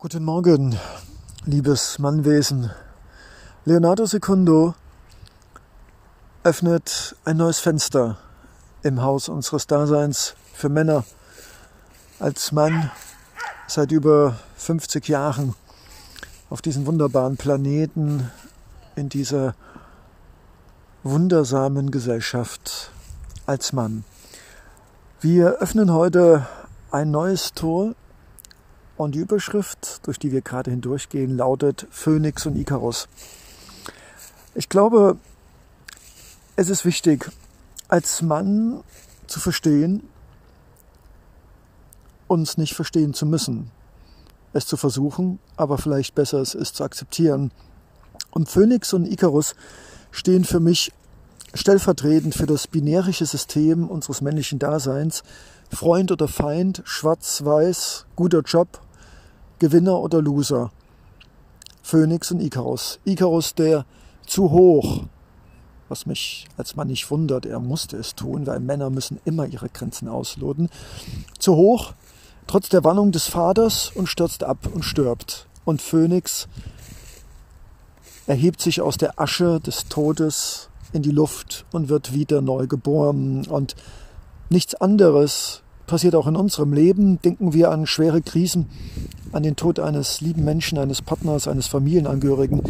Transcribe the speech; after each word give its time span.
Guten 0.00 0.22
Morgen, 0.22 0.78
liebes 1.44 1.98
Mannwesen. 1.98 2.70
Leonardo 3.64 4.06
Secundo 4.06 4.76
öffnet 6.44 7.16
ein 7.24 7.38
neues 7.38 7.58
Fenster 7.58 8.16
im 8.84 9.02
Haus 9.02 9.28
unseres 9.28 9.66
Daseins 9.66 10.36
für 10.54 10.68
Männer. 10.68 11.02
Als 12.20 12.52
Mann 12.52 12.92
seit 13.66 13.90
über 13.90 14.38
50 14.56 15.08
Jahren 15.08 15.56
auf 16.48 16.62
diesem 16.62 16.86
wunderbaren 16.86 17.36
Planeten, 17.36 18.30
in 18.94 19.08
dieser 19.08 19.56
wundersamen 21.02 21.90
Gesellschaft 21.90 22.92
als 23.46 23.72
Mann. 23.72 24.04
Wir 25.20 25.54
öffnen 25.54 25.92
heute 25.92 26.46
ein 26.92 27.10
neues 27.10 27.52
Tor 27.52 27.96
und 28.98 29.14
die 29.14 29.20
Überschrift, 29.20 30.06
durch 30.06 30.18
die 30.18 30.32
wir 30.32 30.42
gerade 30.42 30.70
hindurchgehen, 30.72 31.36
lautet 31.36 31.86
Phönix 31.90 32.46
und 32.46 32.56
Ikarus. 32.56 33.08
Ich 34.54 34.68
glaube, 34.68 35.16
es 36.56 36.68
ist 36.68 36.84
wichtig, 36.84 37.30
als 37.86 38.22
Mann 38.22 38.82
zu 39.28 39.38
verstehen, 39.38 40.02
uns 42.26 42.58
nicht 42.58 42.74
verstehen 42.74 43.14
zu 43.14 43.24
müssen. 43.24 43.70
Es 44.52 44.66
zu 44.66 44.76
versuchen, 44.76 45.38
aber 45.56 45.78
vielleicht 45.78 46.16
besser 46.16 46.40
es 46.40 46.54
ist 46.54 46.74
zu 46.74 46.82
akzeptieren. 46.82 47.52
Und 48.30 48.48
Phönix 48.48 48.92
und 48.92 49.06
Ikarus 49.06 49.54
stehen 50.10 50.44
für 50.44 50.60
mich 50.60 50.92
stellvertretend 51.54 52.34
für 52.34 52.46
das 52.46 52.66
binärische 52.66 53.26
System 53.26 53.88
unseres 53.88 54.20
männlichen 54.20 54.58
Daseins. 54.58 55.22
Freund 55.70 56.10
oder 56.10 56.26
Feind, 56.26 56.82
schwarz-weiß, 56.84 58.06
guter 58.16 58.40
Job, 58.40 58.80
Gewinner 59.58 60.00
oder 60.00 60.22
Loser. 60.22 60.70
Phönix 61.82 62.30
und 62.30 62.40
Ikarus. 62.40 63.00
Ikarus, 63.04 63.54
der 63.54 63.86
zu 64.26 64.50
hoch, 64.50 65.04
was 65.88 66.06
mich 66.06 66.46
als 66.56 66.76
Mann 66.76 66.88
nicht 66.88 67.10
wundert, 67.10 67.46
er 67.46 67.60
musste 67.60 67.96
es 67.96 68.14
tun, 68.14 68.46
weil 68.46 68.60
Männer 68.60 68.90
müssen 68.90 69.20
immer 69.24 69.46
ihre 69.46 69.68
Grenzen 69.70 70.08
ausloten. 70.08 70.68
Zu 71.38 71.56
hoch, 71.56 71.94
trotz 72.46 72.68
der 72.68 72.84
Warnung 72.84 73.10
des 73.10 73.26
Vaters 73.26 73.90
und 73.94 74.06
stürzt 74.06 74.44
ab 74.44 74.68
und 74.72 74.84
stirbt. 74.84 75.46
Und 75.64 75.80
Phönix 75.80 76.46
erhebt 78.26 78.60
sich 78.60 78.82
aus 78.82 78.98
der 78.98 79.18
Asche 79.18 79.60
des 79.60 79.88
Todes 79.88 80.68
in 80.92 81.02
die 81.02 81.10
Luft 81.10 81.64
und 81.72 81.88
wird 81.88 82.12
wieder 82.12 82.42
neu 82.42 82.66
geboren. 82.66 83.46
Und 83.46 83.76
nichts 84.50 84.74
anderes 84.74 85.62
passiert 85.88 86.14
auch 86.14 86.28
in 86.28 86.36
unserem 86.36 86.72
Leben. 86.72 87.20
Denken 87.22 87.52
wir 87.52 87.72
an 87.72 87.86
schwere 87.86 88.22
Krisen, 88.22 88.66
an 89.32 89.42
den 89.42 89.56
Tod 89.56 89.80
eines 89.80 90.20
lieben 90.20 90.44
Menschen, 90.44 90.78
eines 90.78 91.02
Partners, 91.02 91.48
eines 91.48 91.66
Familienangehörigen, 91.66 92.62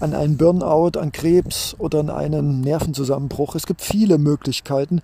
an 0.00 0.12
einen 0.12 0.36
Burnout, 0.36 0.98
an 0.98 1.12
Krebs 1.12 1.74
oder 1.78 2.00
an 2.00 2.10
einen 2.10 2.60
Nervenzusammenbruch. 2.60 3.54
Es 3.54 3.66
gibt 3.66 3.80
viele 3.80 4.18
Möglichkeiten, 4.18 5.00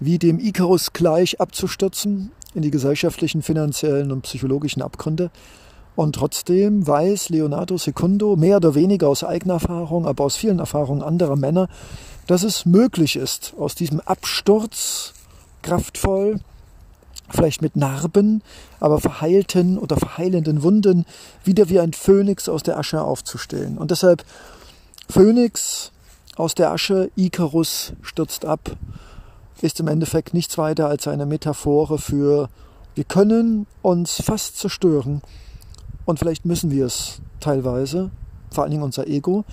wie 0.00 0.18
dem 0.18 0.38
Icarus 0.38 0.94
gleich 0.94 1.40
abzustürzen 1.40 2.30
in 2.54 2.62
die 2.62 2.70
gesellschaftlichen, 2.70 3.42
finanziellen 3.42 4.10
und 4.10 4.22
psychologischen 4.22 4.80
Abgründe. 4.80 5.30
Und 5.94 6.14
trotzdem 6.14 6.86
weiß 6.86 7.28
Leonardo 7.28 7.76
Secundo 7.76 8.36
mehr 8.36 8.56
oder 8.56 8.74
weniger 8.74 9.08
aus 9.08 9.24
eigener 9.24 9.54
Erfahrung, 9.54 10.06
aber 10.06 10.24
aus 10.24 10.36
vielen 10.36 10.58
Erfahrungen 10.58 11.02
anderer 11.02 11.36
Männer, 11.36 11.68
dass 12.26 12.44
es 12.44 12.64
möglich 12.64 13.16
ist, 13.16 13.52
aus 13.58 13.74
diesem 13.74 14.00
Absturz 14.00 15.12
kraftvoll 15.60 16.40
vielleicht 17.32 17.62
mit 17.62 17.76
Narben, 17.76 18.42
aber 18.80 19.00
verheilten 19.00 19.78
oder 19.78 19.96
verheilenden 19.96 20.62
Wunden 20.62 21.04
wieder 21.44 21.68
wie 21.68 21.80
ein 21.80 21.92
Phönix 21.92 22.48
aus 22.48 22.62
der 22.62 22.78
Asche 22.78 23.02
aufzustellen. 23.02 23.78
Und 23.78 23.90
deshalb 23.90 24.24
Phönix 25.08 25.92
aus 26.36 26.54
der 26.54 26.72
Asche, 26.72 27.10
Ikarus 27.16 27.92
stürzt 28.02 28.44
ab, 28.44 28.76
ist 29.60 29.80
im 29.80 29.88
Endeffekt 29.88 30.34
nichts 30.34 30.58
weiter 30.58 30.88
als 30.88 31.06
eine 31.06 31.26
Metaphore 31.26 31.98
für 31.98 32.48
wir 32.94 33.04
können 33.04 33.66
uns 33.80 34.20
fast 34.22 34.58
zerstören 34.58 35.22
und 36.04 36.18
vielleicht 36.18 36.44
müssen 36.44 36.70
wir 36.70 36.84
es 36.84 37.22
teilweise, 37.40 38.10
vor 38.50 38.64
allen 38.64 38.70
Dingen 38.70 38.82
unser 38.82 39.06
Ego, 39.06 39.44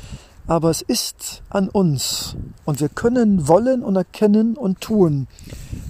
aber 0.45 0.69
es 0.69 0.81
ist 0.81 1.41
an 1.49 1.69
uns 1.69 2.35
und 2.65 2.81
wir 2.81 2.89
können 2.89 3.47
wollen 3.47 3.81
und 3.81 3.95
erkennen 3.95 4.57
und 4.57 4.81
tun, 4.81 5.27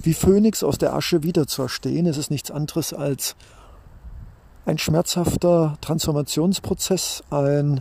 wie 0.02 0.14
Phönix 0.14 0.62
aus 0.62 0.78
der 0.78 0.94
Asche 0.94 1.22
wieder 1.22 1.46
zu 1.46 1.62
erstehen. 1.62 2.06
Es 2.06 2.16
ist 2.16 2.30
nichts 2.30 2.50
anderes 2.50 2.92
als 2.92 3.36
ein 4.64 4.78
schmerzhafter 4.78 5.76
Transformationsprozess, 5.80 7.22
ein 7.30 7.80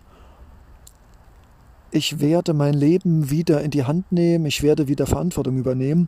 ich 1.92 2.20
werde 2.20 2.54
mein 2.54 2.76
Leben 2.76 3.32
wieder 3.32 3.62
in 3.62 3.72
die 3.72 3.84
Hand 3.84 4.12
nehmen, 4.12 4.46
ich 4.46 4.62
werde 4.62 4.88
wieder 4.88 5.08
Verantwortung 5.08 5.58
übernehmen, 5.58 6.08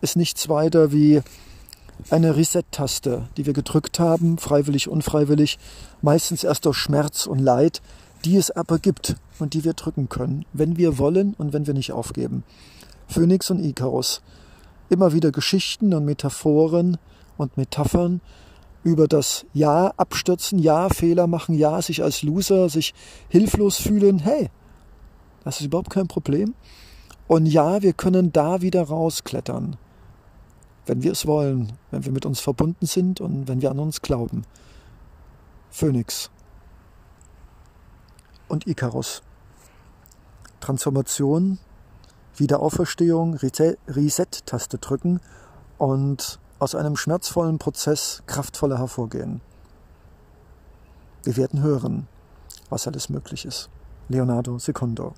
ist 0.00 0.16
nichts 0.16 0.48
weiter 0.48 0.92
wie 0.92 1.20
eine 2.08 2.36
Reset-Taste, 2.36 3.28
die 3.36 3.44
wir 3.44 3.52
gedrückt 3.52 4.00
haben, 4.00 4.38
freiwillig, 4.38 4.88
unfreiwillig, 4.88 5.58
meistens 6.00 6.42
erst 6.42 6.64
durch 6.64 6.78
Schmerz 6.78 7.26
und 7.26 7.38
Leid, 7.38 7.82
die 8.24 8.36
es 8.36 8.50
aber 8.50 8.78
gibt 8.78 9.16
und 9.38 9.52
die 9.52 9.64
wir 9.64 9.74
drücken 9.74 10.08
können, 10.08 10.46
wenn 10.54 10.78
wir 10.78 10.96
wollen 10.96 11.34
und 11.34 11.52
wenn 11.52 11.66
wir 11.66 11.74
nicht 11.74 11.92
aufgeben. 11.92 12.42
Phönix 13.06 13.50
und 13.50 13.62
Ikarus. 13.62 14.22
Immer 14.90 15.14
wieder 15.14 15.32
Geschichten 15.32 15.94
und 15.94 16.04
Metaphoren 16.04 16.98
und 17.38 17.56
Metaphern 17.56 18.20
über 18.82 19.08
das 19.08 19.46
Ja 19.52 19.92
abstürzen, 19.96 20.58
Ja 20.58 20.88
Fehler 20.88 21.26
machen, 21.26 21.54
Ja 21.54 21.80
sich 21.80 22.02
als 22.02 22.22
Loser, 22.22 22.68
sich 22.68 22.92
hilflos 23.28 23.78
fühlen. 23.78 24.18
Hey, 24.18 24.50
das 25.44 25.60
ist 25.60 25.66
überhaupt 25.66 25.90
kein 25.90 26.08
Problem. 26.08 26.54
Und 27.28 27.46
ja, 27.46 27.82
wir 27.82 27.92
können 27.92 28.32
da 28.32 28.60
wieder 28.60 28.82
rausklettern, 28.82 29.76
wenn 30.86 31.02
wir 31.02 31.12
es 31.12 31.26
wollen, 31.26 31.72
wenn 31.90 32.04
wir 32.04 32.12
mit 32.12 32.26
uns 32.26 32.40
verbunden 32.40 32.86
sind 32.86 33.20
und 33.20 33.46
wenn 33.48 33.62
wir 33.62 33.70
an 33.70 33.78
uns 33.78 34.02
glauben. 34.02 34.42
Phönix 35.70 36.30
und 38.48 38.66
Ikarus. 38.66 39.22
Transformation, 40.58 41.58
Wiederauferstehung, 42.40 43.36
Reset-Taste 43.36 44.78
drücken 44.78 45.20
und 45.78 46.40
aus 46.58 46.74
einem 46.74 46.96
schmerzvollen 46.96 47.58
Prozess 47.58 48.22
kraftvoller 48.26 48.78
hervorgehen. 48.78 49.40
Wir 51.22 51.36
werden 51.36 51.62
hören, 51.62 52.08
was 52.70 52.86
alles 52.86 53.08
möglich 53.10 53.44
ist. 53.44 53.68
Leonardo 54.08 54.58
Secundo 54.58 55.14